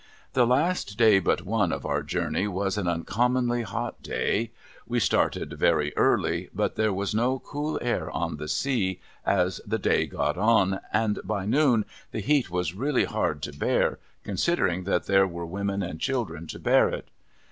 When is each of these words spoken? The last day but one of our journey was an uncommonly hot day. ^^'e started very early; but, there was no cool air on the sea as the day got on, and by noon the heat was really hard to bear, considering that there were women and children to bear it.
The 0.33 0.47
last 0.47 0.97
day 0.97 1.19
but 1.19 1.43
one 1.43 1.71
of 1.71 1.85
our 1.85 2.01
journey 2.01 2.47
was 2.47 2.75
an 2.75 2.87
uncommonly 2.87 3.61
hot 3.61 4.01
day. 4.01 4.49
^^'e 4.89 4.99
started 4.99 5.53
very 5.53 5.95
early; 5.95 6.49
but, 6.55 6.73
there 6.75 6.91
was 6.91 7.13
no 7.13 7.37
cool 7.37 7.77
air 7.83 8.09
on 8.09 8.37
the 8.37 8.47
sea 8.47 8.99
as 9.23 9.61
the 9.63 9.77
day 9.77 10.07
got 10.07 10.39
on, 10.39 10.79
and 10.91 11.19
by 11.23 11.45
noon 11.45 11.85
the 12.09 12.19
heat 12.21 12.49
was 12.49 12.73
really 12.73 13.03
hard 13.05 13.43
to 13.43 13.51
bear, 13.53 13.99
considering 14.23 14.85
that 14.85 15.05
there 15.05 15.27
were 15.27 15.45
women 15.45 15.83
and 15.83 15.99
children 16.01 16.47
to 16.47 16.57
bear 16.57 16.89
it. 16.89 17.09